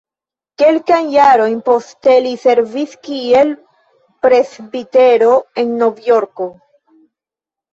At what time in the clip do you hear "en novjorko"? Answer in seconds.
5.65-6.49